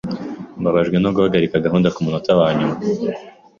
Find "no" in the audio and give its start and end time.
0.99-1.09